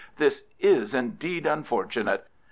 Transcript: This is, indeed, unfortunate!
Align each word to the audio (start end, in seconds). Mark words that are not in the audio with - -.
This 0.17 0.45
is, 0.59 0.95
indeed, 0.95 1.45
unfortunate! 1.45 2.25